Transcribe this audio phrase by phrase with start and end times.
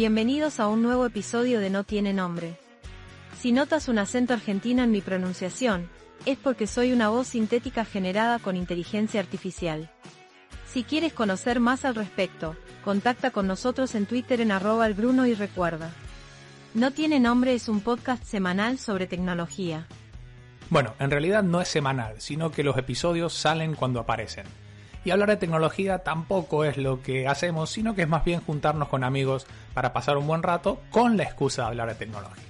[0.00, 2.56] Bienvenidos a un nuevo episodio de No tiene nombre.
[3.38, 5.90] Si notas un acento argentino en mi pronunciación,
[6.24, 9.90] es porque soy una voz sintética generada con inteligencia artificial.
[10.72, 15.26] Si quieres conocer más al respecto, contacta con nosotros en Twitter en arroba el Bruno
[15.26, 15.90] y recuerda.
[16.72, 19.86] No tiene nombre es un podcast semanal sobre tecnología.
[20.70, 24.46] Bueno, en realidad no es semanal, sino que los episodios salen cuando aparecen.
[25.04, 28.88] Y hablar de tecnología tampoco es lo que hacemos, sino que es más bien juntarnos
[28.88, 32.44] con amigos para pasar un buen rato con la excusa de hablar de tecnología.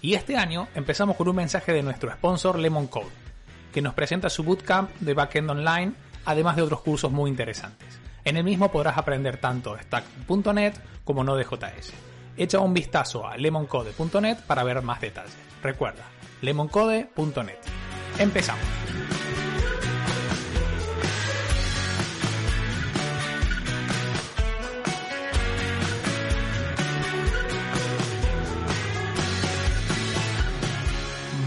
[0.00, 3.10] Y este año empezamos con un mensaje de nuestro sponsor Lemon Code,
[3.72, 5.92] que nos presenta su bootcamp de backend online,
[6.24, 7.98] además de otros cursos muy interesantes.
[8.24, 11.92] En el mismo podrás aprender tanto Stack.net como Node.js.
[12.36, 15.36] Echa un vistazo a lemoncode.net para ver más detalles.
[15.62, 16.04] Recuerda,
[16.40, 17.58] lemoncode.net.
[18.18, 19.25] Empezamos.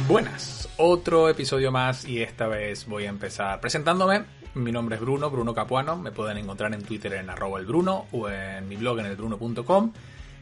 [0.10, 4.24] Buenas, otro episodio más y esta vez voy a empezar presentándome.
[4.56, 8.08] Mi nombre es Bruno, Bruno Capuano, me pueden encontrar en Twitter en arroba el Bruno
[8.12, 9.94] o en mi blog en elbruno.com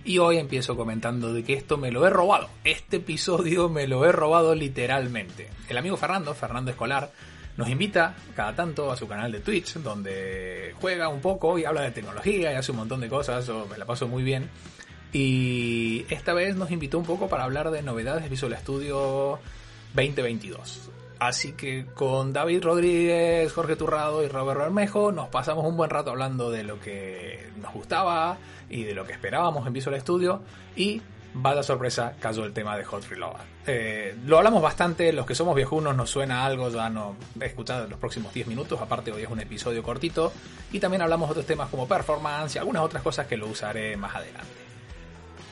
[0.05, 2.47] y hoy empiezo comentando de que esto me lo he robado.
[2.63, 5.49] Este episodio me lo he robado literalmente.
[5.67, 7.11] El amigo Fernando, Fernando Escolar,
[7.57, 11.81] nos invita cada tanto a su canal de Twitch donde juega un poco y habla
[11.81, 14.49] de tecnología y hace un montón de cosas, yo me la paso muy bien.
[15.13, 19.39] Y esta vez nos invitó un poco para hablar de novedades de Visual Studio
[19.97, 20.91] 2022.
[21.19, 26.11] Así que con David Rodríguez, Jorge Turrado y Robert Bermejo nos pasamos un buen rato
[26.11, 28.37] hablando de lo que nos gustaba
[28.69, 30.41] y de lo que esperábamos en Visual Studio
[30.75, 31.01] y
[31.33, 33.37] vaya sorpresa cayó el tema de Hot Reload.
[33.65, 37.85] Eh, lo hablamos bastante, los que somos viejunos nos suena algo, ya no he escuchado
[37.85, 40.31] en los próximos 10 minutos, aparte hoy es un episodio cortito
[40.71, 44.15] y también hablamos otros temas como performance y algunas otras cosas que lo usaré más
[44.15, 44.66] adelante.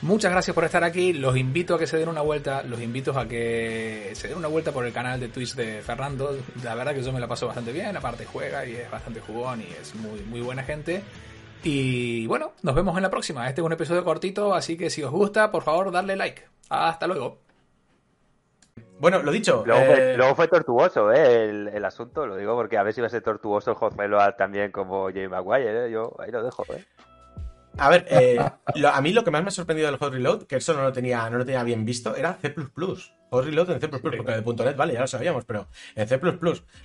[0.05, 1.13] Muchas gracias por estar aquí.
[1.13, 2.61] Los invito a que se den una vuelta.
[2.61, 6.37] Los invito a que se den una vuelta por el canal de Twitch de Fernando.
[6.63, 7.97] La verdad que yo me la paso bastante bien.
[7.97, 11.01] Aparte juega y es bastante jugón y es muy, muy buena gente.
[11.63, 13.49] Y bueno, nos vemos en la próxima.
[13.49, 16.43] Este es un episodio cortito, así que si os gusta, por favor, darle like.
[16.69, 17.39] Hasta luego.
[18.99, 19.63] Bueno, lo dicho.
[19.65, 21.45] Luego, eh, fue, luego fue tortuoso ¿eh?
[21.49, 23.97] el, el, asunto, lo digo porque a ver si va a ser tortuoso el Hot
[23.97, 25.87] Reload también como Jay Maguire.
[25.87, 25.91] ¿eh?
[25.91, 26.63] Yo ahí lo dejo.
[26.75, 26.85] ¿eh?
[27.77, 28.39] A ver, eh,
[28.75, 30.83] lo, a mí lo que más me ha sorprendido del Hot Reload, que eso no
[30.83, 32.53] lo tenía, no lo tenía bien visto, era C.
[32.55, 36.19] Hot Reload en C, porque de .NET, vale, ya lo sabíamos, pero en C.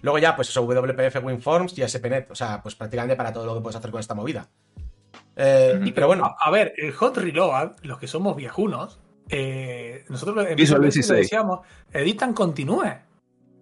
[0.03, 2.31] Luego ya, pues eso, WPF, WinForms y ASP.NET.
[2.31, 4.49] O sea, pues prácticamente para todo lo que puedes hacer con esta movida.
[5.37, 6.25] Eh, pero bueno.
[6.25, 11.61] A, a, ver, el Hot Reload, los que somos viejunos, eh, nosotros en decíamos,
[11.93, 13.10] editan continúe.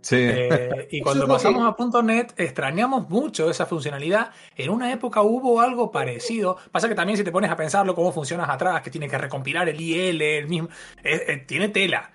[0.08, 0.16] Sí.
[0.19, 4.30] Eh, y cuando pasamos a .NET extrañamos mucho esa funcionalidad.
[4.56, 6.56] En una época hubo algo parecido.
[6.72, 9.69] Pasa que también si te pones a pensarlo cómo funcionas atrás, que tiene que recompilar
[9.69, 10.70] el IL, el mismo,
[11.04, 12.10] eh, eh, tiene tela.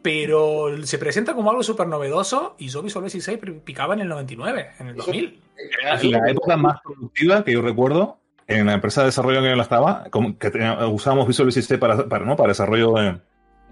[0.00, 4.08] Pero se presenta como algo súper novedoso y yo Visual Basic 6 picaba en el
[4.08, 5.42] 99, en el 2000.
[5.82, 9.60] Era la época más productiva que yo recuerdo en la empresa de desarrollo que yo
[9.60, 10.04] estaba,
[10.38, 12.36] que usábamos Visual Basic 6 para, para, ¿no?
[12.36, 13.18] para desarrollo de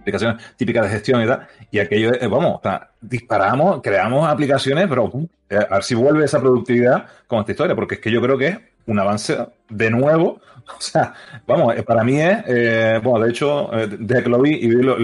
[0.06, 1.46] aplicaciones típicas de gestión y tal.
[1.70, 2.60] Y aquello, eh, vamos,
[3.00, 5.10] disparamos, creamos aplicaciones, pero
[5.50, 8.38] eh, a ver si vuelve esa productividad con esta historia, porque es que yo creo
[8.38, 9.36] que es un avance
[9.68, 10.40] de nuevo.
[10.68, 11.14] O sea,
[11.46, 14.82] vamos, para mí es, eh, bueno, de hecho, eh, desde que lo vi y vi
[14.82, 14.96] lo,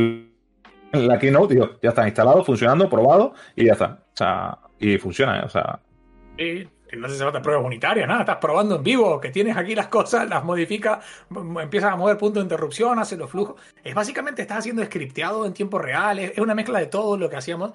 [0.93, 4.01] la keynote, digo, ya está instalado, funcionando, probado y ya está.
[4.13, 5.43] O sea, y funciona, ¿eh?
[5.45, 5.79] o sea.
[6.37, 9.75] Sí, no se trata de pruebas unitarias, nada, estás probando en vivo, que tienes aquí
[9.75, 11.01] las cosas, las modifica,
[11.61, 13.61] empiezas a mover punto de interrupción, haces los flujos.
[13.83, 17.37] Es básicamente estás haciendo scripteado en tiempo real, es, una mezcla de todo lo que
[17.37, 17.73] hacíamos,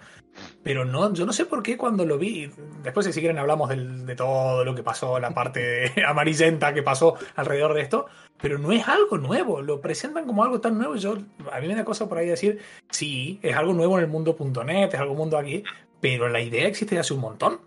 [0.63, 2.51] pero no, yo no sé por qué cuando lo vi,
[2.83, 7.73] después si quieren hablamos de todo lo que pasó, la parte amarillenta que pasó alrededor
[7.73, 8.07] de esto,
[8.39, 11.17] pero no es algo nuevo, lo presentan como algo tan nuevo, yo,
[11.51, 12.59] a mí me da cosa por ahí decir,
[12.89, 15.63] sí, es algo nuevo en el mundo .net, es algo mundo aquí,
[15.99, 17.66] pero la idea existe hace un montón.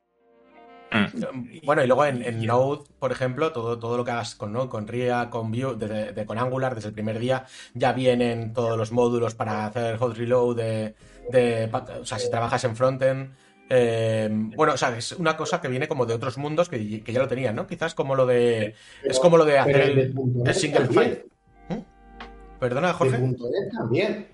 [0.93, 1.61] Mm.
[1.65, 4.69] Bueno, y luego en, en Node, por ejemplo, todo, todo lo que hagas con Node,
[4.69, 7.45] con React, con Vue, de, de- con Angular, desde el primer día
[7.75, 10.95] ya vienen todos los módulos para hacer hot reload de,
[11.31, 11.71] de-
[12.01, 13.31] o sea, si trabajas en frontend.
[13.69, 17.13] eh, bueno, o sea, es una cosa que viene como de otros mundos que, que
[17.13, 17.69] ya lo tenían, ¿no?
[17.69, 18.75] Quizás como lo de.
[19.05, 21.27] es como lo de hacer el, de punto el net single file.
[21.69, 22.59] ¿Mm?
[22.59, 23.17] Perdona, Jorge.
[23.17, 24.27] punto net también.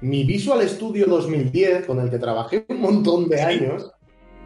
[0.00, 3.90] Mi Visual Studio 2010, con el que trabajé un montón de años,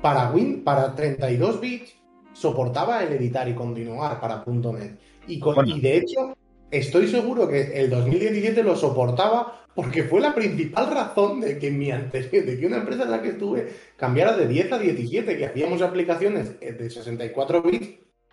[0.03, 1.95] para Win, para 32 bits,
[2.33, 4.97] soportaba el editar y continuar para punto .net.
[5.27, 5.77] Y, con- Bueno.
[5.77, 6.37] y de hecho,
[6.71, 11.91] estoy seguro que el 2017 lo soportaba porque fue la principal razón de que mi
[11.91, 15.47] anterior, de que una empresa en la que estuve cambiara de 10 a 17, que
[15.47, 17.91] hacíamos aplicaciones de 64 bits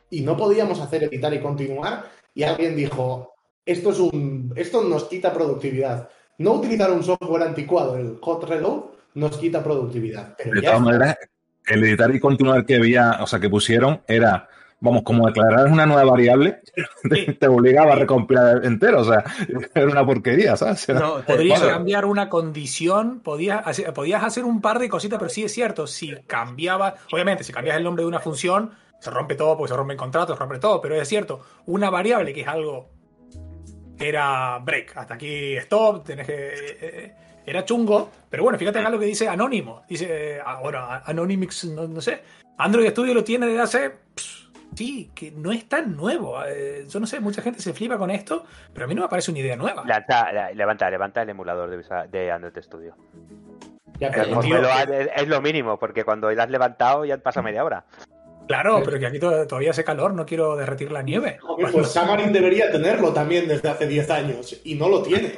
[0.10, 3.34] y no podíamos hacer editar y continuar, y alguien dijo,
[3.66, 6.10] esto es un esto nos quita productividad.
[6.38, 8.84] No utilizar un software anticuado, el hot reload,
[9.14, 10.36] nos quita productividad.
[10.38, 10.92] Pero De ya todas está.
[10.92, 11.18] maneras,
[11.68, 14.48] el editar y continuar que había, o sea, que pusieron era,
[14.80, 16.62] vamos, como declarar una nueva variable,
[17.10, 19.24] te, te obligaba a recompilar entero, o sea,
[19.74, 20.88] era una porquería, ¿sabes?
[20.90, 25.18] Era- No, te- Podrías cambiar una condición, podías hacer, podías hacer un par de cositas,
[25.20, 29.10] pero sí es cierto, si cambiaba, obviamente, si cambias el nombre de una función, se
[29.12, 32.42] rompe todo porque se rompen contratos, se rompe todo, pero es cierto, una variable que
[32.42, 32.90] es algo,
[34.00, 36.34] era break, hasta aquí stop, tenés que...
[36.34, 37.16] eh, eh,
[37.46, 41.88] era chungo, pero bueno, fíjate acá lo que dice Anónimo, dice, eh, ahora, Anonymix, no,
[41.88, 42.22] no sé,
[42.58, 43.90] Android Studio lo tiene desde hace...
[44.16, 44.42] pss,
[44.76, 46.44] Sí, que no es tan nuevo.
[46.46, 48.44] eh, yo no sé, mucha gente se flipa con esto,
[48.74, 49.86] pero a mí no me parece una idea nueva.
[49.86, 51.70] La- levanta, levanta el emulador
[52.12, 52.94] de, Android Studio.
[54.00, 57.06] Ya, El pero- tío, Cosmelo que- es, es lo mínimo, porque cuando lo has levantado
[57.06, 57.86] ya pasa media hora.
[58.50, 61.38] Claro, pero que aquí to- todavía hace calor, no quiero derretir la nieve.
[61.40, 65.36] Joder, pues Xamarin debería tenerlo también desde hace 10 años y no lo tiene.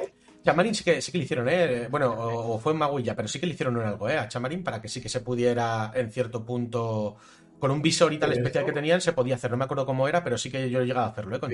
[0.52, 1.88] Chamarin sí que, sí que le hicieron, ¿eh?
[1.90, 4.18] Bueno, o, o fue en Maguilla, pero sí que le hicieron en algo, ¿eh?
[4.18, 7.16] A Chamarin para que sí que se pudiera, en cierto punto,
[7.58, 9.50] con un visor y tal especial que tenían, se podía hacer.
[9.50, 11.40] No me acuerdo cómo era, pero sí que yo he llegado a hacerlo, ¿eh?
[11.40, 11.50] Con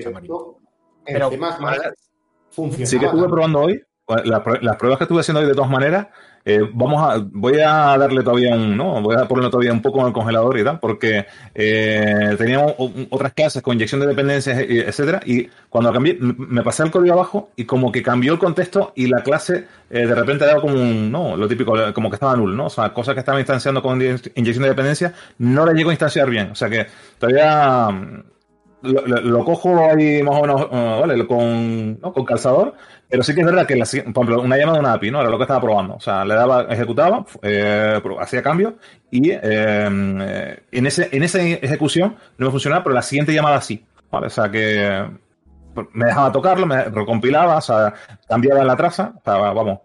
[1.05, 1.29] en Pero-
[2.51, 2.95] funcionaba.
[2.95, 3.81] Sí que estuve probando hoy.
[4.07, 6.07] Las, prue- las pruebas que estuve haciendo hoy de todas maneras,
[6.47, 9.99] eh, vamos a, voy a darle todavía un, no, voy a ponerlo todavía un poco
[10.01, 11.25] en el congelador y tal, porque
[11.55, 12.75] eh, teníamos
[13.09, 17.49] otras clases con inyección de dependencias, etcétera, y cuando cambié, me pasé el código abajo
[17.55, 21.11] y como que cambió el contexto y la clase eh, de repente daba como un,
[21.11, 22.67] no, lo típico, como que estaba null, ¿no?
[22.67, 25.93] O sea, cosas que estaba instanciando con in- inyección de dependencia, no la llego a
[25.93, 26.51] instanciar bien.
[26.51, 26.85] O sea que
[27.17, 27.89] todavía
[28.85, 31.27] lo, cojo ahí más o menos, eh, ¿vale?
[31.27, 32.73] Con, con calzador,
[33.09, 35.21] pero sí que es verdad que, la, por ejemplo, una llamada de una API, ¿no?
[35.21, 35.95] Era lo que estaba probando.
[35.95, 38.73] O sea, le daba, ejecutaba, eh, hacía cambios
[39.11, 43.61] y eh, eh, en, ese, en esa ejecución no me funcionaba, pero la siguiente llamada
[43.61, 43.85] sí.
[44.11, 44.27] ¿vale?
[44.27, 45.05] O sea que
[45.93, 47.93] me dejaba tocarlo, me recompilaba, o sea,
[48.27, 49.79] cambiaba la traza, o vamos.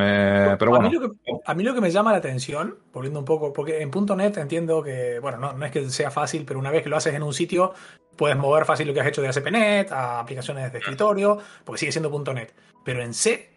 [0.00, 2.78] Eh, pero a, bueno, mí lo que, a mí lo que me llama la atención,
[2.92, 6.44] volviendo un poco, porque en .NET entiendo que, bueno, no, no es que sea fácil,
[6.46, 7.74] pero una vez que lo haces en un sitio,
[8.16, 11.92] puedes mover fácil lo que has hecho de ASP.NET a aplicaciones de escritorio, porque sigue
[11.92, 12.54] siendo .NET.
[12.84, 13.50] Pero en C++,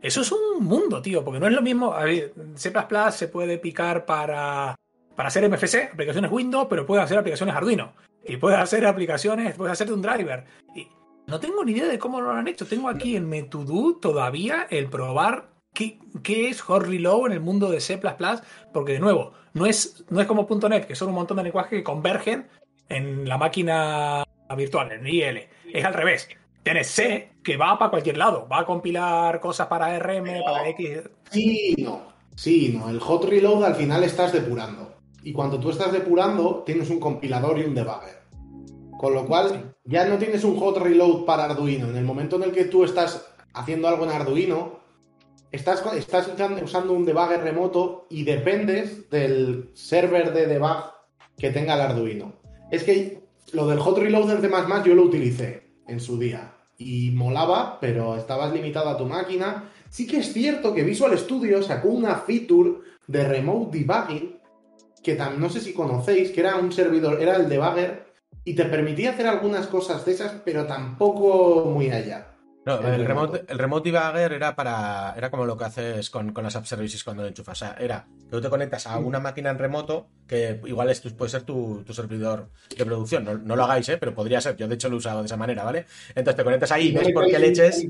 [0.00, 2.72] eso es un mundo, tío, porque no es lo mismo, a ver, C++
[3.10, 4.76] se puede picar para,
[5.16, 7.94] para hacer MFC, aplicaciones Windows, pero puede hacer aplicaciones Arduino.
[8.26, 10.44] Y puede hacer aplicaciones, puede hacerte un driver.
[10.74, 10.88] Y
[11.26, 12.66] no tengo ni idea de cómo lo han hecho.
[12.66, 17.70] Tengo aquí en MeToDo todavía el probar qué, qué es Hot Reload en el mundo
[17.70, 18.00] de C++,
[18.72, 21.70] porque de nuevo, no es, no es como .NET, que son un montón de lenguajes
[21.70, 22.48] que convergen
[22.88, 24.24] en la máquina
[24.56, 25.48] virtual, en IL.
[25.72, 26.28] Es al revés.
[26.62, 31.02] Tienes C que va para cualquier lado, va a compilar cosas para RM, para X.
[31.30, 32.14] Sí, no.
[32.36, 32.88] Sí, no.
[32.88, 34.94] El hot reload al final estás depurando.
[35.22, 38.22] Y cuando tú estás depurando, tienes un compilador y un debugger.
[38.98, 41.88] Con lo cual, ya no tienes un hot reload para Arduino.
[41.88, 44.80] En el momento en el que tú estás haciendo algo en Arduino,
[45.52, 45.82] estás,
[46.64, 50.84] usando- un debugger remoto y dependes del server de debug
[51.36, 52.32] que tenga el Arduino.
[52.70, 53.22] Es que
[53.52, 54.50] lo del hot reload en C++
[54.84, 56.54] yo lo utilicé en su día.
[56.76, 59.70] Y molaba, pero estabas limitado a tu máquina.
[59.90, 64.40] Sí que es cierto que Visual Studio sacó una feature de remote debugging
[65.02, 68.06] que no sé si conocéis, que era un servidor, era el debugger
[68.44, 72.33] y te permitía hacer algunas cosas de esas, pero tampoco muy allá.
[72.66, 73.32] No, El el remoto.
[73.34, 75.12] remote, el remote debugger era para.
[75.16, 77.58] Era como lo que haces con, con las app services cuando lo enchufas.
[77.60, 81.00] O sea, era que tú te conectas a una máquina en remoto que igual es
[81.00, 83.24] puede ser tu, tu servidor de producción.
[83.24, 83.98] No, no lo hagáis, ¿eh?
[83.98, 84.56] pero podría ser.
[84.56, 85.84] Yo de hecho lo he usado de esa manera, ¿vale?
[86.14, 87.84] Entonces te conectas ahí y No ves le por qué leches.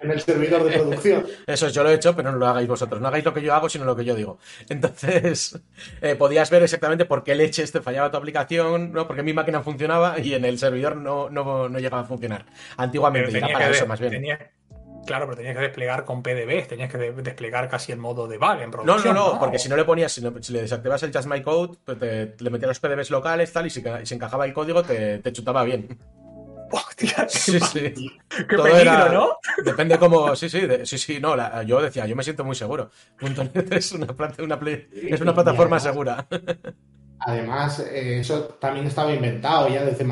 [0.00, 1.26] en el servidor de producción.
[1.46, 3.00] Eso es, yo lo he hecho, pero no lo hagáis vosotros.
[3.02, 4.38] No hagáis lo que yo hago, sino lo que yo digo.
[4.70, 5.60] Entonces,
[6.00, 9.06] eh, podías ver exactamente por qué leches te fallaba tu aplicación, ¿no?
[9.06, 12.46] Porque mi máquina funcionaba y en el servidor no, no, no llegaba a funcionar.
[12.78, 14.22] Antiguamente, era tenía para que eso ver, más bien.
[14.22, 14.50] tenía-
[15.06, 18.60] Claro, pero tenías que desplegar con PDBs, tenías que de- desplegar casi el modo debug
[18.60, 19.14] en No, no, producción.
[19.14, 21.78] no, porque si no le ponías, si, no- si le desactivas el Just My Code,
[21.84, 25.18] pues te- le metías los PDBs locales, tal, y si, si encajaba el código, te,
[25.20, 25.98] te chutaba bien.
[26.70, 27.80] Hostia, qué, Sí, sí.
[28.28, 29.38] qué Todo peligro, era- ¿no?
[29.64, 30.36] Depende cómo.
[30.36, 31.34] Sí, sí, de- sí, sí, no.
[31.34, 32.90] la- yo decía, yo me siento muy seguro.
[33.18, 36.26] Punto .net es una, plata- una play- es una plataforma segura.
[37.20, 40.04] Además, eh, eso también estaba inventado ya de C++,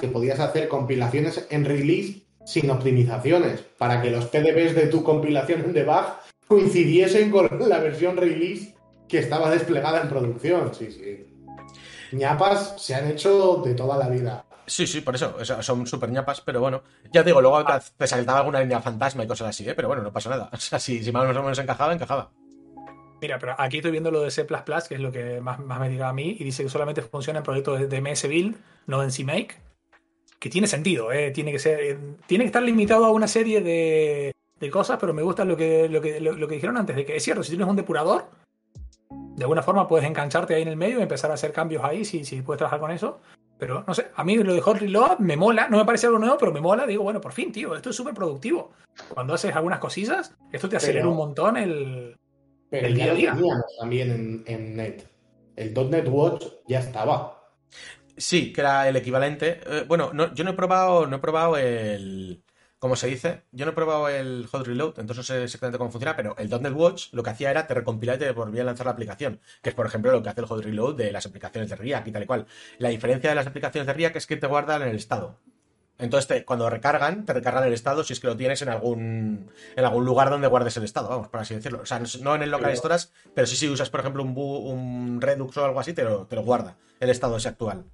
[0.00, 5.62] que podías hacer compilaciones en release sin optimizaciones, para que los PDBs de tu compilación
[5.62, 6.04] en debug
[6.46, 8.74] coincidiesen con la versión release
[9.08, 10.74] que estaba desplegada en producción.
[10.74, 11.26] Sí, sí.
[12.12, 14.44] ñapas se han hecho de toda la vida.
[14.66, 15.36] Sí, sí, por eso.
[15.38, 16.82] o sea, son súper ñapas, pero bueno.
[17.12, 19.74] Ya digo, luego te, te saltaba alguna línea fantasma y cosas así, ¿eh?
[19.74, 20.48] Pero bueno, no pasa nada.
[20.52, 22.30] O sea, si, si más o menos encajaba, encajaba.
[23.20, 25.88] Mira, pero aquí estoy viendo lo de C++, que es lo que más, más me
[25.88, 29.02] diga a mí, y dice que solamente funciona en proyectos de- de MS Build, no
[29.02, 29.60] en CMake,
[30.44, 31.30] que tiene sentido, ¿eh?
[31.30, 35.14] tiene que ser, eh, tiene que estar limitado a una serie de, de cosas, pero
[35.14, 37.42] me gusta lo que, lo, que, lo, lo que dijeron antes, de que es cierto,
[37.42, 38.26] si tienes un depurador,
[39.08, 42.04] de alguna forma puedes engancharte ahí en el medio y empezar a hacer cambios ahí,
[42.04, 43.20] si, si puedes trabajar con eso.
[43.58, 46.18] Pero no sé, a mí lo de Hot Reload me mola, no me parece algo
[46.18, 46.86] nuevo, pero me mola.
[46.86, 48.72] Digo, bueno, por fin, tío, esto es súper productivo.
[49.14, 52.16] Cuando haces algunas cosillas, esto te acelera Pero- un montón el,
[52.68, 53.32] Pero El día a día.
[53.34, 55.04] teníamos también en, en Net.
[55.56, 57.43] El .NET Watch ya estaba.
[58.16, 59.60] Sí, que era el equivalente.
[59.66, 62.42] Eh, bueno, no, yo no he probado, no he probado el.
[62.78, 63.44] ¿Cómo se dice?
[63.50, 66.50] Yo no he probado el Hot Reload, entonces no sé exactamente cómo funciona, pero el
[66.50, 69.40] .NET Watch lo que hacía era te recompilaba y te volvía a lanzar la aplicación,
[69.62, 72.08] que es por ejemplo lo que hace el Hot Reload de las aplicaciones de React
[72.08, 72.46] y tal y cual.
[72.78, 75.38] La diferencia de las aplicaciones de React es que te guardan en el estado.
[75.96, 79.50] Entonces, te- cuando recargan, te recargan el estado si es que lo tienes en algún,
[79.76, 81.80] en algún lugar donde guardes el estado, vamos, por así decirlo.
[81.82, 84.64] O sea, no- en el local storage, pero sí si usas, por ejemplo, un, bu-
[84.70, 87.84] un Redux o algo así, te lo, te lo guarda, el estado ese actual.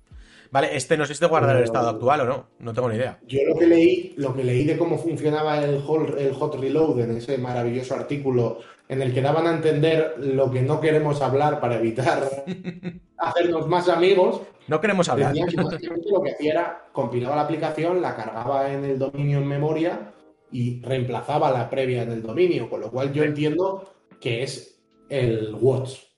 [0.53, 2.97] Vale, este no sé si te el Pero- estado actual o no, no tengo ni
[2.97, 3.19] idea.
[3.27, 6.99] Yo lo que leí, lo que leí de cómo funcionaba el hot, el hot reload
[7.01, 11.61] en ese maravilloso artículo en el que daban a entender lo que no queremos hablar
[11.61, 12.29] para evitar
[13.19, 15.33] hacernos más amigos, No queremos hablar.
[15.33, 20.13] que lo que hacía era compilaba la aplicación, la cargaba en el dominio en memoria
[20.51, 25.55] y reemplazaba la previa en el dominio, con lo cual yo entiendo que es el
[25.61, 26.10] watch.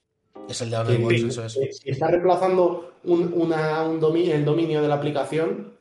[0.49, 0.77] Es el de
[1.29, 1.53] eso es.
[1.79, 5.79] Si está reemplazando un, una- un domi- el dominio de la aplicación,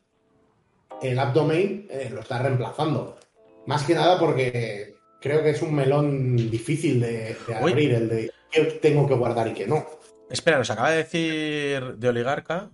[1.02, 3.18] el app domain eh, lo está reemplazando.
[3.66, 8.62] Más que nada porque creo que es un melón difícil de, abrir, el de qué
[8.82, 9.86] tengo que guardar y qué no.
[10.30, 12.72] Espera, nos acaba de decir de Oligarca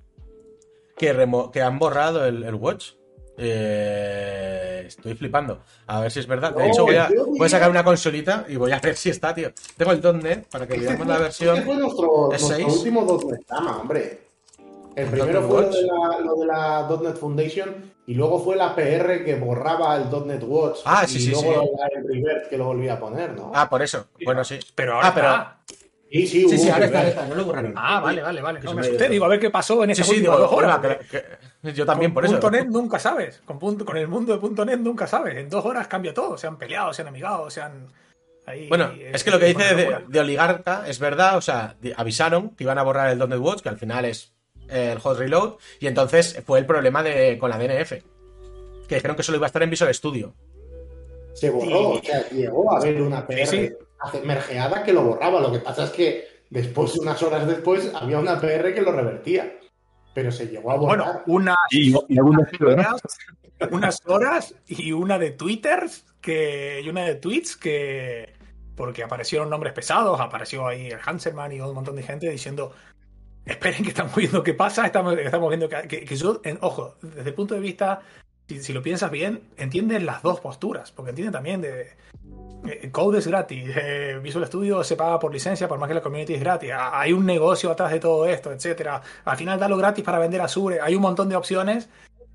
[0.98, 2.91] que, remo- que han borrado el, el Watch.
[3.38, 5.60] Eh, estoy flipando.
[5.88, 6.53] A ver si es verdad.
[6.53, 9.10] De hecho, voy a, yo voy a sacar una consolita y voy a ver si
[9.10, 9.51] está, tío.
[9.77, 11.63] Tengo el .NET para que veamos la Este versión.
[11.63, 12.10] fue nuestro,
[12.67, 14.22] último .NET Tama, hombre.
[14.96, 18.56] El ¿El primero fue lo de, la, lo de la .NET Foundation y luego fue
[18.56, 21.70] la PR que borraba el .NET Watch Ah, y sí, sí, luego sí.
[21.79, 23.51] la- el revert que lo volvía a poner, ¿no?
[23.53, 24.08] Ah, por eso.
[24.25, 24.58] Bueno, sí.
[24.74, 25.58] Pero ahora Ah, pero- está.
[26.10, 27.74] sí, sí, Sí, sí, ahora está, ahora no lo borraron.
[27.75, 28.60] Ah, vale, vale, vale.
[28.62, 30.79] No, me asusté, digo, a ver qué pasó en Sí, esas sí, digo, dos horas.
[31.12, 31.22] que-
[31.63, 32.39] yo también por con eso.
[32.39, 33.41] punto .NET nunca sabes.
[33.45, 35.35] Con, punto, con el mundo de punto .NET nunca sabes.
[35.37, 36.37] En dos horas cambia todo.
[36.37, 37.87] Se han peleado, se han amigado, se han...
[38.45, 41.75] Ahí, Bueno, eh, es que lo que dice una de, Oligarca es verdad, o sea,
[41.97, 44.33] avisaron que iban a borrar el .NET Watch, que al final es
[44.69, 47.91] eh, el Hot Reload, y entonces fue el problema de, con la DNF,
[48.87, 50.33] que dijeron que solo iba a estar en Visual Studio.
[51.33, 53.69] Se borró, o sea, llegó a haber una PR Sí,
[54.23, 55.39] mergeada que lo borraba.
[55.39, 59.59] Lo que pasa es que después, unas horas después, había una PR que lo revertía.
[60.17, 60.97] Pero se llegó a borrar.
[60.97, 62.81] Bueno, una, Y, y algún despido, ¿no?
[62.81, 63.01] horas,
[63.69, 68.33] unas horas y una de twitters que y una de tweets que
[68.75, 72.71] porque aparecieron nombres pesados apareció ahí el Hanselman y un montón de gente diciendo
[73.45, 76.95] esperen que estamos viendo qué pasa estamos, estamos viendo que, que- que yo en- ojo
[77.03, 78.01] desde el punto de vista
[78.48, 81.92] si, si lo piensas bien entienden las dos posturas porque entienden también de
[82.66, 86.01] eh, Code es gratis, eh, Visual Studio se paga por licencia, por más que la
[86.01, 86.72] community es gratis.
[86.74, 89.01] Hay un negocio atrás de todo esto, etcétera.
[89.25, 90.82] Al final dalo gratis para vender Azure.
[90.82, 91.89] Hay un montón de opciones,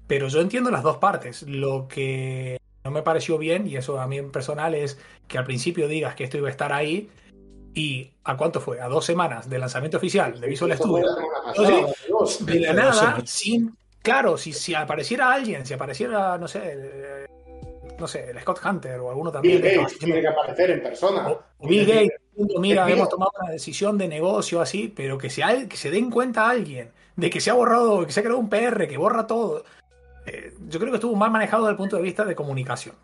[0.07, 1.43] pero yo entiendo las dos partes.
[1.43, 5.45] Lo que no me pareció bien, y eso a mí en personal, es que al
[5.45, 7.11] principio digas que esto iba a estar ahí.
[7.75, 8.81] ¿Y a cuánto fue?
[8.81, 11.07] A dos semanas del lanzamiento oficial de Visual Studio.
[12.09, 12.45] dos.
[12.45, 13.75] De la nada, sin.
[14.03, 17.27] Claro, si, si apareciera alguien, si apareciera, no sé, eh,
[17.99, 19.63] no sé, el Scott Hunter o alguno también.
[19.63, 21.29] Bill Gates tiene que aparecer en persona.
[21.29, 22.11] o- o Bill Gates,
[22.59, 26.47] mira, hemos tomado una decisión de negocio así, pero que se, que se den cuenta
[26.47, 29.27] a alguien de que se ha borrado, que se ha creado un PR, que borra
[29.27, 29.65] todo.
[30.27, 32.95] Eh, yo creo que estuvo mal manejado desde el punto de vista de comunicación.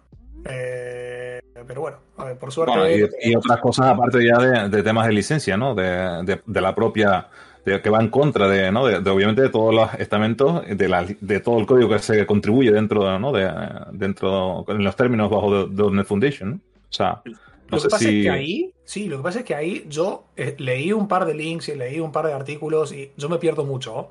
[0.45, 2.77] Eh, pero bueno, a ver, por suerte.
[2.77, 2.91] Bueno,
[3.23, 5.75] y, y otras cosas aparte ya de, de temas de licencia, ¿no?
[5.75, 5.85] De,
[6.25, 7.29] de- de la propia
[7.65, 8.87] de- que va en contra de, ¿no?
[8.87, 12.27] de, de, obviamente de todos los estamentos, de, la, de todo el código que se
[12.27, 13.33] contribuye dentro, ¿no?
[13.33, 13.51] de,
[13.93, 16.51] dentro en los términos bajo de, de .NET Foundation.
[16.51, 16.57] ¿no?
[16.57, 17.33] O sea, no
[17.77, 18.19] Lo que pasa si...
[18.19, 21.27] es que ahí, sí, lo que pasa es que ahí yo eh, leí un par
[21.27, 24.11] de links y leí un par de artículos y yo me pierdo mucho.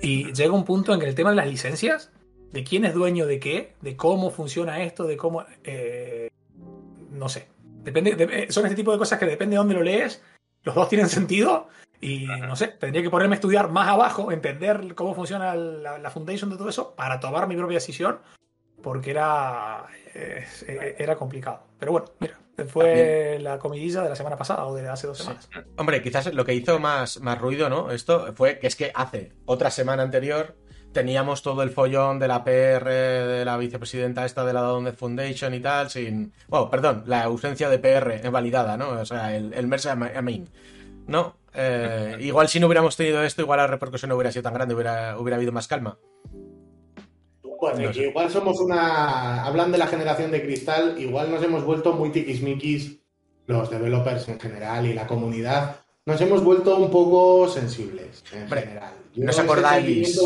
[0.00, 2.10] Y llega un punto en que el tema de las licencias,
[2.52, 5.44] de quién es dueño de qué, de cómo funciona esto, de cómo.
[5.64, 6.28] eh,
[7.12, 7.48] no sé.
[7.84, 10.22] Depende, de- eh, son este tipo de cosas que depende de dónde lo lees,
[10.64, 11.68] los dos tienen sentido.
[12.00, 16.10] Y no sé, tendría que ponerme a estudiar más abajo, entender cómo funciona la, la
[16.10, 18.18] foundation de todo eso para tomar mi propia decisión,
[18.82, 21.62] porque era, eh, eh, era complicado.
[21.78, 22.38] Pero bueno, mira,
[22.68, 25.48] fue la comidilla de la semana pasada o de hace dos semanas.
[25.76, 27.90] Hombre, quizás lo que hizo más, más ruido, ¿no?
[27.90, 30.56] Esto fue que es que hace otra semana anterior
[30.92, 35.52] teníamos todo el follón de la PR, de la vicepresidenta esta de la Donut Foundation
[35.52, 36.32] y tal, sin...
[36.48, 38.90] Bueno, perdón, la ausencia de PR validada, ¿no?
[38.90, 40.48] O sea, el, el Mercer Amin.
[41.06, 44.54] No, eh, igual si no hubiéramos tenido esto, igual la repercusión no hubiera sido tan
[44.54, 45.98] grande, hubiera, hubiera habido más calma.
[47.60, 48.08] Bueno, No sé.
[48.08, 49.44] igual somos una.
[49.44, 52.98] Hablan de la generación de cristal, igual nos hemos vuelto muy tiquismiquis,
[53.46, 55.76] los developers en general y la comunidad.
[56.04, 58.92] Nos hemos vuelto un poco sensibles en Hombre, general.
[59.16, 60.20] ¿no os acordáis?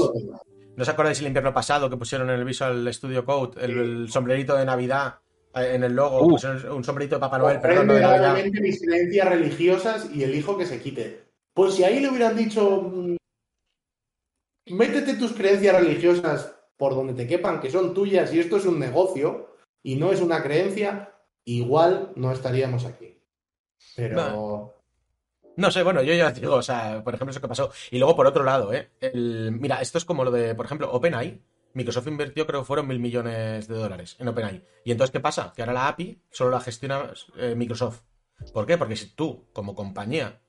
[0.76, 4.10] ¿No os acordáis el invierno pasado que pusieron en el Visual Studio Code el, el
[4.10, 5.20] sombrerito de Navidad
[5.54, 6.22] en el logo?
[6.24, 6.28] Uh.
[6.30, 8.20] pusieron un sombrerito de Papá Noel, perdón, no de Navidad.
[8.22, 11.24] gravemente mis creencias religiosas y elijo que se quite.
[11.54, 13.16] Pues si ahí le hubieran dicho, mm,
[14.70, 18.78] métete tus creencias religiosas por donde te quepan, que son tuyas y esto es un
[18.78, 21.12] negocio y no es una creencia,
[21.44, 23.18] igual no estaríamos aquí.
[23.96, 24.74] Pero
[25.56, 27.70] No sé, bueno, yo ya digo, o sea, por ejemplo, eso que pasó.
[27.90, 28.90] Y luego, por otro lado, ¿eh?
[29.00, 31.38] El- mira, esto es como lo de, por ejemplo, OpenAI.
[31.74, 34.64] Microsoft invirtió, creo que fueron mil millones de dólares en OpenAI.
[34.84, 35.52] Y entonces, ¿qué pasa?
[35.54, 38.02] Que ahora la API solo la gestiona eh, Microsoft.
[38.52, 38.78] ¿Por qué?
[38.78, 40.40] Porque si tú, como compañía,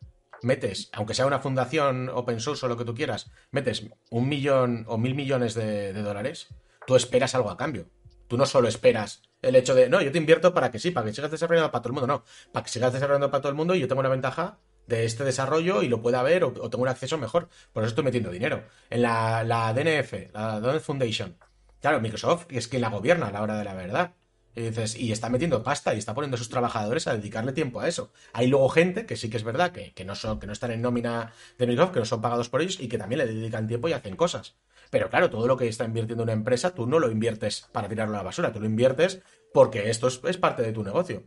[0.42, 4.86] metes, aunque sea una fundación open source o lo que tú quieras, metes un millón
[4.88, 6.48] o mil millones de, de dólares,
[6.88, 7.90] tú esperas algo a cambio.
[8.28, 11.06] Tú no solo esperas el hecho de, no, yo te invierto para que sí, para
[11.06, 13.58] que sigas desarrollando para todo el mundo, no, para que sigas desarrollando para todo el
[13.58, 14.60] mundo y yo tengo una ventaja
[14.92, 17.50] de este desarrollo y lo pueda ver o, tengo un acceso mejor.
[17.74, 18.64] Por eso estoy metiendo dinero.
[18.90, 21.36] En la, la DNF, la Donut Foundation,
[21.80, 24.14] claro, Microsoft es quien la gobierna a la hora de la verdad.
[24.54, 27.80] Y dices, y está metiendo pasta y está poniendo a sus trabajadores a dedicarle tiempo
[27.80, 28.12] a eso.
[28.34, 30.72] Hay luego gente que sí que es verdad que, que no son, que no están
[30.72, 33.68] en nómina de Microsoft, que no son pagados por ellos y que también le dedican
[33.68, 34.58] tiempo y hacen cosas.
[34.90, 38.16] Pero claro, todo lo que está invirtiendo una empresa, tú no lo inviertes para tirarlo
[38.16, 39.22] a la basura, tú lo inviertes
[39.54, 41.24] porque esto es, es parte de tu negocio.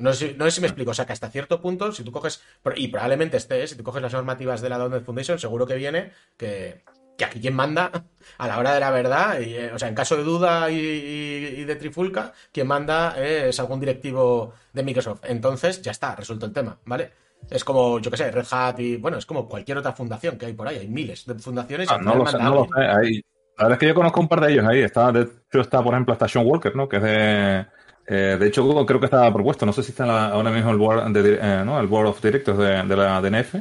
[0.00, 2.02] No sé, si- no sé si me explico, o sea que hasta cierto punto, si
[2.04, 2.42] tú coges,
[2.76, 6.12] y probablemente esté, si tú coges las normativas de la Donut Foundation, seguro que viene
[6.36, 6.82] que,
[7.18, 7.90] que aquí quien manda
[8.38, 10.76] a la hora de la verdad, y, eh, o sea, en caso de duda y,
[10.78, 15.20] y- y de trifulca, quien manda es algún directivo de Microsoft.
[15.24, 17.12] Entonces, ya está, resuelto el tema, ¿vale?
[17.50, 20.46] Es como, yo qué sé, Red Hat y, bueno, es como cualquier otra fundación que
[20.46, 21.90] hay por ahí, hay miles de fundaciones.
[21.90, 22.86] y Ah, no lo sé, no lo sé.
[22.86, 23.22] Ahí,
[23.58, 24.80] la verdad es que yo conozco un par de ellos ahí.
[24.80, 26.88] Está, de hecho, está, por ejemplo, hasta Sean Walker, ¿no?
[26.88, 27.66] Que es de.
[28.06, 29.64] Eh, de hecho, creo que está propuesto.
[29.66, 31.78] No sé si está la- ahora mismo el board, de, eh, ¿no?
[31.80, 33.54] el board of Directors de, de la DNF.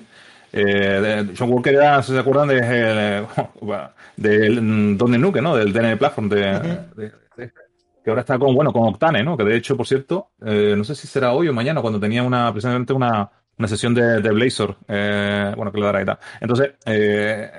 [0.52, 0.64] Eh,
[1.26, 3.26] de- Sean Walker era, si se acuerdan, de, eh,
[4.18, 5.56] del mm, Donde Nuke, ¿no?
[5.56, 6.40] Del DNF Platform de,
[6.96, 7.12] de-
[8.04, 9.38] que ahora está con, bueno, con Octane, ¿no?
[9.38, 12.24] Que de hecho, por cierto, eh, no sé si será hoy o mañana, cuando tenía
[12.24, 16.18] una, precisamente una, una sesión de, Blazor, bueno, que le dará y tal.
[16.40, 17.52] Entonces, eh,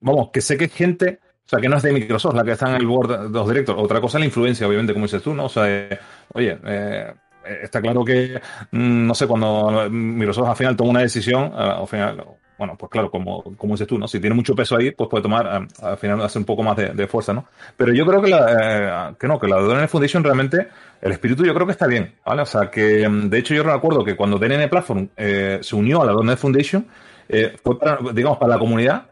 [0.00, 2.52] vamos, que sé que hay gente, o sea, que no es de Microsoft la que
[2.52, 3.82] está en el board de los directores.
[3.82, 5.44] Otra cosa es la influencia, obviamente, como dices tú, ¿no?
[5.44, 5.98] O sea, eh,
[6.32, 7.14] oye, eh,
[7.62, 8.40] está claro que,
[8.72, 12.24] mm, no sé, cuando Microsoft al final toma una decisión, eh, al final,
[12.58, 14.08] bueno, pues claro, como, como dices tú, ¿no?
[14.08, 16.76] Si tiene mucho peso ahí, pues puede tomar, eh, al final, hacer un poco más
[16.76, 17.46] de, fuerza, ¿no?
[17.76, 20.68] Pero yo creo que la, eh, que no, que la DNN Foundation realmente,
[21.02, 22.42] el espíritu yo creo que está bien, ¿vale?
[22.42, 26.02] O sea, que mm, de hecho yo recuerdo que cuando DNN Platform eh, se unió
[26.02, 26.86] a la DNN Foundation,
[27.28, 29.06] eh, fue para, digamos, para la comunidad,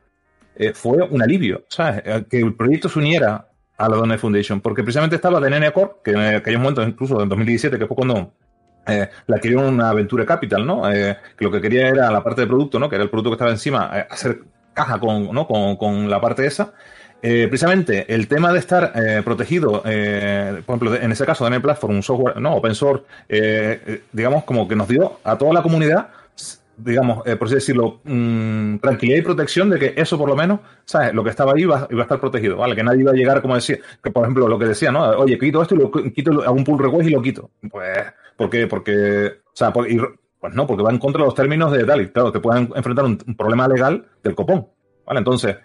[0.56, 2.02] eh, fue un alivio, ¿sabes?
[2.04, 5.92] Eh, Que el proyecto se uniera a la Donut Foundation, porque precisamente estaba DNN Core,
[6.04, 8.32] que en aquellos momentos, incluso en 2017, que fue cuando
[8.86, 10.90] eh, la una Venture Capital, ¿no?
[10.90, 12.88] Eh, que lo que quería era la parte de producto, ¿no?
[12.88, 14.40] Que era el producto que estaba encima, eh, hacer
[14.72, 15.46] caja con, ¿no?
[15.46, 16.72] con, con la parte esa.
[17.22, 21.96] Eh, precisamente el tema de estar eh, protegido, por ejemplo, en ese caso, DNN Platform,
[21.96, 23.04] un software, no, open source,
[24.12, 26.08] digamos, como que nos dio a toda la comunidad
[26.76, 30.60] digamos, eh, por así decirlo, mm, tranquilidad y protección de que eso por lo menos,
[30.84, 31.14] ¿sabes?
[31.14, 32.74] Lo que estaba ahí iba, iba a estar protegido, ¿vale?
[32.76, 35.02] Que nadie iba a llegar, como decía, que por ejemplo lo que decía, ¿no?
[35.10, 37.50] Oye, quito esto y lo quito a un pull request y lo quito.
[37.70, 37.98] Pues,
[38.36, 38.66] ¿por qué?
[38.66, 40.00] Porque, o sea, por- y-
[40.40, 42.70] pues no, porque va en contra de los términos de tal y claro, te pueden
[42.76, 44.68] enfrentar un, un problema legal del copón,
[45.06, 45.18] ¿vale?
[45.20, 45.56] Entonces,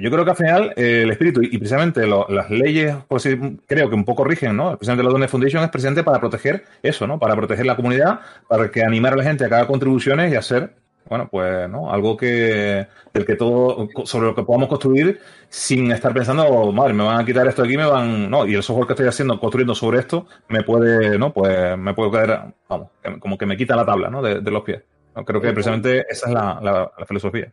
[0.00, 3.16] yo creo que al final eh, el espíritu y, y precisamente lo- las leyes, por
[3.16, 4.70] así, creo que un poco rigen, ¿no?
[4.76, 7.18] Precisamente la Donut Foundation es precisamente para proteger eso, ¿no?
[7.18, 10.36] Para proteger la comunidad, para que animar a la gente a que haga contribuciones y
[10.36, 10.74] hacer
[11.06, 11.92] bueno, pues, ¿no?
[11.92, 15.20] Algo que, del que todo, sobre lo que podamos construir
[15.50, 18.54] sin estar pensando, madre, me van a quitar esto de aquí, me van, no, y
[18.54, 21.30] el software que estoy haciendo, construyendo sobre esto, me puede, ¿no?
[21.30, 22.88] Pues me puede caer, vamos,
[23.20, 24.22] como que me quita la tabla, ¿no?
[24.22, 24.80] De, de los pies.
[25.14, 25.26] ¿no?
[25.26, 27.52] Creo que precisamente esa es la, la- la filosofía.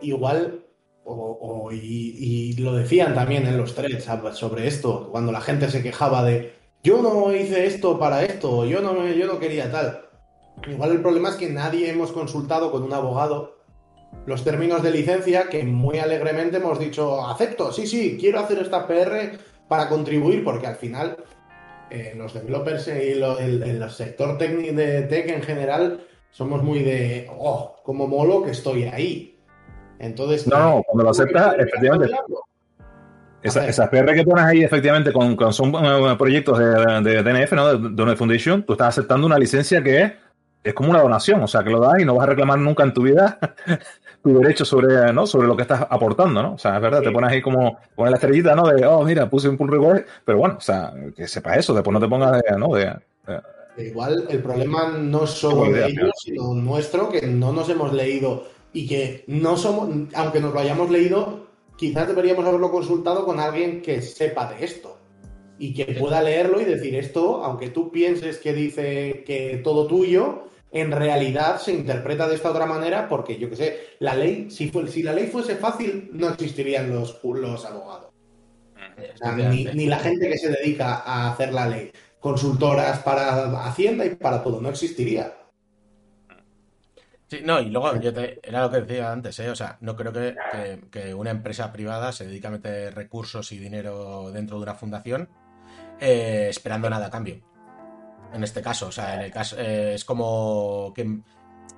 [0.00, 0.60] igual,
[1.08, 6.24] o, y, lo decían también en los threads sobre esto, cuando la gente se quejaba
[6.24, 10.02] de yo no hice esto para esto, yo no, me- yo no quería tal.
[10.68, 13.56] Igual el problema es que nadie hemos consultado con un abogado
[14.24, 18.86] los términos de licencia que muy alegremente hemos dicho, acepto, sí, sí, quiero hacer esta
[18.86, 19.38] PR
[19.68, 21.16] para contribuir, porque al final
[21.90, 27.28] eh, los developers y el, el sector técnico de tech en general somos muy de,
[27.38, 29.35] oh, como molo que estoy ahí.
[29.98, 32.14] Entonces, No, no, cuando lo aceptas, efectivamente.
[33.42, 36.66] Esa, esas PR que pones ahí, efectivamente, con, con- son eh, proyectos de,
[37.02, 37.68] de DNF, ¿no?
[37.78, 40.12] De Donor Foundation, tú estás aceptando una licencia que es,
[40.64, 42.82] es como una donación, o sea, que lo das y no vas a reclamar nunca
[42.82, 43.38] en tu vida
[44.22, 45.26] tu derecho sobre, ¿no?
[45.28, 46.54] sobre lo que estás aportando, ¿no?
[46.54, 48.66] O sea, es verdad, te pones ahí como, pones la estrellita, ¿no?
[48.66, 51.92] De, oh, mira, puse un pull request, pero bueno, o sea, que sepas eso, después
[51.92, 52.74] no te pongas de, ¿no?
[52.74, 57.68] De, de- Igual el problema no es solo de ellos, sino nuestro, que no nos
[57.68, 58.44] hemos leído
[58.76, 61.46] y que no somos, aunque nos lo hayamos leído,
[61.78, 64.98] quizás deberíamos haberlo consultado con alguien que sepa de esto
[65.58, 70.48] y que pueda leerlo y decir esto, aunque tú pienses que dice que todo tuyo,
[70.72, 74.68] en realidad se interpreta de esta otra manera porque yo que sé, la ley, si,
[74.68, 78.10] fue, si la ley fuese fácil, no existirían los, los abogados.
[79.14, 81.90] O sea, ni, ni la gente que se dedica a hacer la ley.
[82.20, 85.32] Consultoras para Hacienda y para todo, no existiría.
[87.28, 89.50] Sí, no, y luego yo te, era lo que decía antes, ¿eh?
[89.50, 90.36] O sea, no creo que,
[90.90, 95.28] que- una empresa privada se dedique a meter recursos y dinero dentro de una fundación
[96.00, 97.40] eh, esperando nada a cambio.
[98.32, 101.20] En este caso, o sea, en el caso eh, es como que,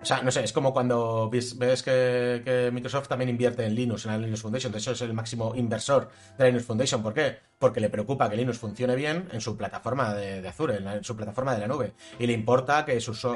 [0.00, 4.12] o sea, no sé, es como cuando ves, que, Microsoft también invierte en Linux, en
[4.12, 7.02] la Linux Foundation, de hecho es el máximo inversor de la Linux Foundation.
[7.02, 7.38] ¿Por qué?
[7.58, 11.52] Porque le preocupa que Linux funcione bien en su plataforma de, Azure, en, su plataforma
[11.52, 11.94] de la nube.
[12.18, 13.26] Y le importa que sus,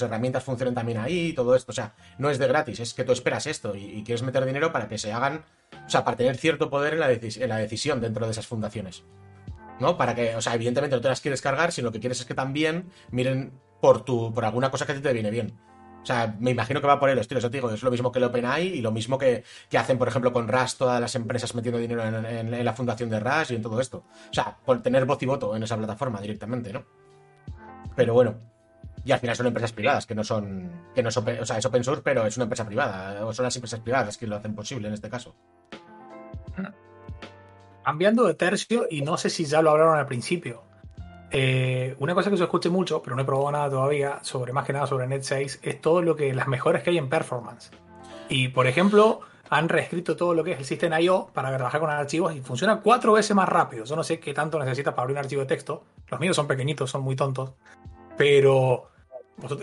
[0.00, 1.72] herramientas funcionen también ahí y todo esto.
[1.72, 4.72] O sea, no es de gratis, es que tú esperas esto y, quieres meter dinero
[4.72, 5.44] para que se hagan,
[5.86, 9.04] o sea, para tener cierto poder en la, en la decisión dentro de esas fundaciones.
[9.78, 9.98] ¿no?
[9.98, 12.26] Para que, o sea, evidentemente no te las quieres cargar, sino lo que quieres es
[12.26, 15.67] que también miren por tu, por alguna cosa que te viene bien.
[16.02, 18.10] O sea, me imagino que va por el estilo, eso te digo, es lo mismo
[18.10, 21.14] que el OpenAI y lo mismo que, que hacen, por ejemplo, con Rush, todas las
[21.14, 24.04] empresas metiendo dinero en, la fundación de Rush y en todo esto.
[24.30, 26.84] O sea, por tener voz y voto en esa plataforma directamente, ¿no?
[27.94, 28.36] Pero bueno.
[29.04, 30.70] Y al final son empresas privadas, que no son.
[30.94, 33.24] que no es open, o sea, es open source, pero es una empresa privada.
[33.24, 35.34] O son las empresas privadas que lo hacen posible en este caso.
[37.84, 40.67] Cambiando de tercio, y no sé si ya lo hablaron al principio.
[41.30, 44.64] Eh, una cosa que yo escuché mucho, pero no he probado nada todavía, sobre más
[44.64, 47.70] que nada sobre Net 6, es todo lo que las mejoras que hay en performance.
[48.28, 51.28] Y por ejemplo, han reescrito todo lo que es el System I.O.
[51.32, 53.84] para trabajar con archivos y funciona cuatro veces más rápido.
[53.84, 55.84] Yo no sé qué tanto necesitas para abrir un archivo de texto.
[56.08, 57.52] Los míos son pequeñitos, son muy tontos.
[58.16, 58.88] Pero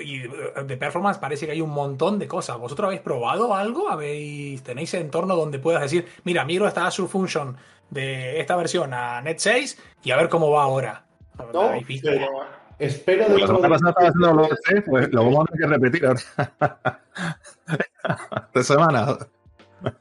[0.02, 2.58] y de performance parece que hay un montón de cosas.
[2.58, 3.90] ¿Vosotros habéis probado algo?
[3.90, 7.58] ¿Habéis, ¿Tenéis entorno donde puedas decir, mira, migro esta Azure Function
[7.90, 11.06] de esta versión a Net 6 y a ver cómo va ahora?
[11.54, 11.72] No,
[12.80, 14.50] espero La dentro semana de- lo
[14.86, 17.02] pues lo vamos a tener que repetir ahora.
[18.54, 19.18] De semana.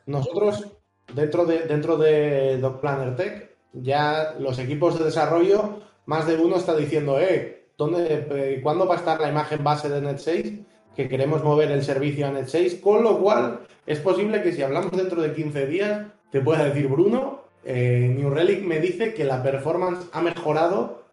[0.07, 0.67] Nosotros,
[1.13, 6.57] dentro de, dentro de Doc Planner Tech, ya los equipos de desarrollo, más de uno
[6.57, 10.53] está diciendo, eh, ¿dónde, eh, ¿cuándo va a estar la imagen base de Net 6?
[10.95, 14.63] Que queremos mover el servicio a Net 6, con lo cual es posible que si
[14.63, 19.25] hablamos dentro de 15 días, te pueda decir Bruno, eh, New Relic me dice que
[19.25, 21.04] la performance ha mejorado.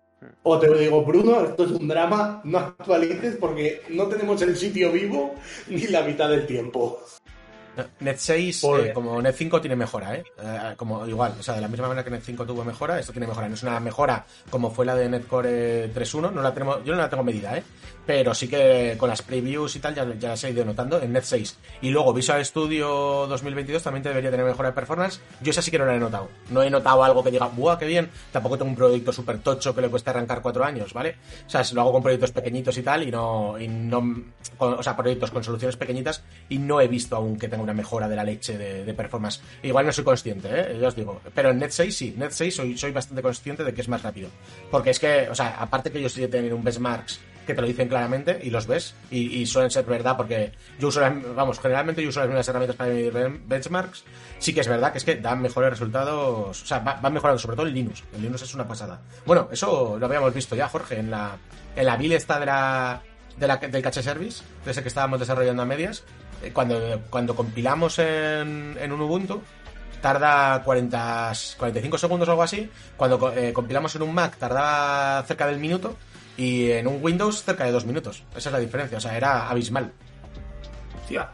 [0.44, 4.56] O te lo digo, Bruno, esto es un drama, no actualices porque no tenemos el
[4.56, 5.36] sitio vivo
[5.68, 7.02] ni la mitad del tiempo.
[8.00, 10.24] Net 6, Por- eh, como Net 5, tiene mejora, ¿eh?
[10.42, 13.12] Eh, Como igual, o sea, de la misma manera que Net 5 tuvo mejora, esto
[13.12, 13.48] tiene mejora.
[13.48, 17.00] No es una mejora como fue la de Netcore 3.1, no la tenemos, yo no
[17.02, 17.64] la tengo medida, ¿eh?
[18.06, 21.14] Pero sí que con las previews y tal ya, ya se ha ido notando en
[21.14, 21.58] Net 6.
[21.82, 25.20] Y luego Visual Studio 2022 también debería tener mejora de performance.
[25.42, 26.30] Yo esa sí que no la he notado.
[26.50, 28.10] No he notado algo que diga, ¡buah, qué bien!
[28.32, 31.16] Tampoco tengo un proyecto súper tocho que le cueste arrancar cuatro años, ¿vale?
[31.46, 34.02] O sea, lo hago con proyectos pequeñitos y tal, y no, y no
[34.58, 37.71] con- o sea, proyectos con soluciones pequeñitas, y no he visto aún que tenga una
[37.74, 39.42] mejora de la leche de, de performance.
[39.64, 40.78] Igual no soy consciente, ¿eh?
[40.80, 41.22] Ya os digo.
[41.34, 44.02] Pero en Net 6 sí, Net 6 soy, soy bastante consciente de que es más
[44.04, 44.30] rápido.
[44.70, 47.66] Porque es que, o sea, aparte que ellos sí tienen un benchmarks que te lo
[47.68, 52.04] dicen claramente y los ves, y, suelen ser verdad porque yo uso, las- vamos, generalmente
[52.04, 54.04] yo uso las mismas herramientas para medir ben- benchmarks,
[54.38, 57.40] sí que es verdad que es que dan mejores resultados, o sea, va- van mejorando,
[57.40, 58.04] sobre todo en Linux.
[58.14, 59.02] En Linux es una pasada.
[59.26, 61.36] Bueno, eso lo habíamos visto ya, Jorge, en la,
[61.76, 63.02] en la build esta de la
[63.38, 66.04] de la, del cache service, de ese que estábamos desarrollando a medias,
[66.44, 69.42] eh, cuando, cuando compilamos en, en un Ubuntu,
[70.02, 72.70] tarda 40, 45 segundos o algo así.
[72.98, 75.96] Cuando eh, compilamos en un Mac tardaba cerca del minuto
[76.36, 78.24] y en un Windows cerca de dos minutos.
[78.36, 79.92] Esa es la diferencia, o sea, era abismal.
[81.02, 81.30] Hostia.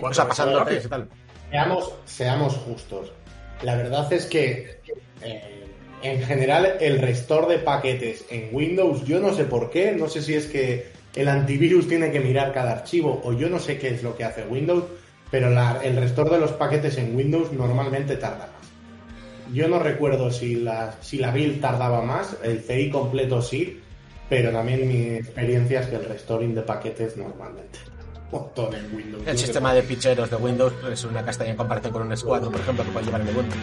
[0.00, 0.80] O sea, pasando rápido.
[0.84, 1.08] y tal.
[1.50, 3.12] Seamos, seamos justos.
[3.62, 4.80] La verdad es que
[5.22, 5.66] eh,
[6.02, 10.22] en general el restor de paquetes en Windows, yo no sé por qué, no sé
[10.22, 13.88] si es que el antivirus tiene que mirar cada archivo o yo no sé qué
[13.88, 14.84] es lo que hace Windows,
[15.30, 19.52] pero la- el restor de los paquetes en Windows normalmente tarda más.
[19.52, 23.80] Yo no recuerdo si la, si la build tardaba más, el CI completo sí,
[24.28, 27.78] pero también mi experiencia es que el restoring de paquetes normalmente.
[28.32, 29.22] En Windows.
[29.26, 32.60] El sistema de ficheros de Windows es una castaña en comparación con un S4, por
[32.60, 33.54] ejemplo, que puede llevar en Ubuntu.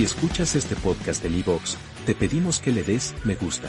[0.00, 3.68] Si escuchas este podcast en iVoox, te pedimos que le des me gusta.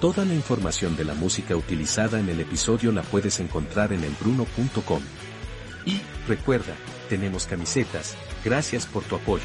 [0.00, 5.00] Toda la información de la música utilizada en el episodio la puedes encontrar en elbruno.com.
[5.86, 6.74] Y, recuerda,
[7.08, 9.44] tenemos camisetas, gracias por tu apoyo.